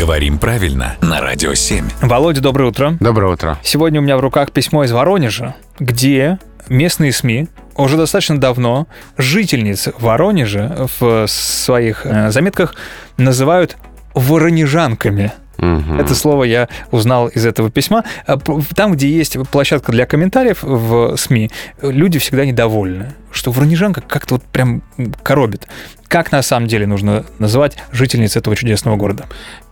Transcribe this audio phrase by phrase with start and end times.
[0.00, 1.84] Говорим правильно на Радио 7.
[2.00, 2.96] Володя, доброе утро.
[3.00, 3.58] Доброе утро.
[3.62, 6.38] Сегодня у меня в руках письмо из Воронежа, где
[6.70, 8.86] местные СМИ уже достаточно давно
[9.18, 12.74] жительниц Воронежа в своих э, заметках
[13.18, 13.76] называют
[14.14, 15.32] воронежанками.
[15.58, 16.00] Мгм.
[16.00, 18.04] Это слово я узнал из этого письма.
[18.26, 21.50] П- Там, где есть площадка для комментариев в СМИ,
[21.82, 24.82] люди всегда недовольны, что воронежанка как-то вот прям
[25.22, 25.66] коробит.
[26.08, 29.26] Как на самом деле нужно называть жительниц этого чудесного города?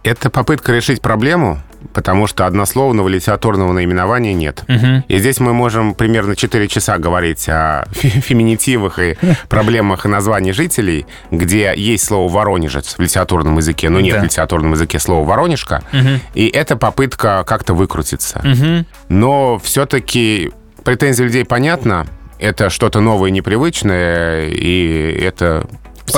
[0.04, 1.58] Это попытка решить проблему,
[1.92, 4.62] потому что однословного литературного наименования нет.
[4.68, 5.02] Мгм.
[5.08, 9.16] И здесь мы можем примерно 4 часа говорить о фе- феминитивах и
[9.48, 14.20] проблемах названий жителей, где есть слово «воронежец» в литературном языке, но нет Да.
[14.20, 15.82] в литературном языке слова «воронежка».
[15.90, 16.20] Мгм.
[16.34, 18.40] И это попытка как-то выкрутиться.
[18.44, 18.86] Мгм.
[19.08, 20.52] Но все-таки
[20.84, 22.06] претензия людей понятна.
[22.38, 25.66] Это что-то новое, непривычное, и это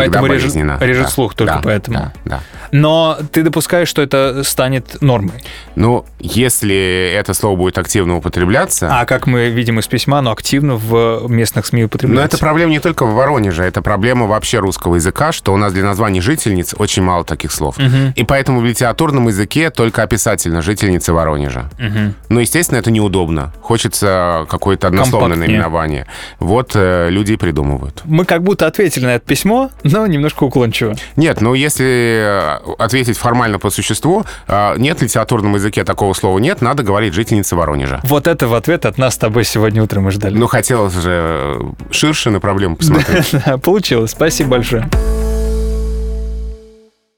[0.00, 1.98] Поэтому режет- режет Да, слух только да, поэтому.
[1.98, 2.40] Да, да.
[2.72, 5.42] Но ты допускаешь, что это станет нормой.
[5.74, 8.88] Ну, если это слово будет активно употребляться...
[9.00, 12.36] А как мы видим из письма, оно активно в местных СМИ Но употребляется.
[12.36, 15.84] это проблема не только в Воронеже, это проблема вообще русского языка, что у нас для
[15.84, 17.76] названий жительниц очень мало таких слов.
[17.78, 18.12] Мгм.
[18.14, 21.70] И поэтому в литературном языке только описательно жительница Воронежа.
[21.78, 22.14] Мгм.
[22.28, 23.52] Ну, естественно, это неудобно.
[23.60, 25.48] Хочется какое-то однословное Компактнее.
[25.58, 26.06] наименование.
[26.38, 28.02] Вот э, люди и придумывают.
[28.04, 30.94] Мы как будто ответили на это письмо, но немножко уклончиво.
[31.16, 36.38] Нет, ну если э, ответить формально по существу, э, нет, в литературном языке такого слова
[36.38, 38.00] нет, надо говорить жительница Воронежа.
[38.04, 40.36] Вот это в ответ от нас с тобой сегодня утром и ждали.
[40.36, 43.34] Ну, хотелось же э, ширше на проблему посмотреть.
[43.62, 44.12] Получилось.
[44.12, 44.88] Спасибо большое.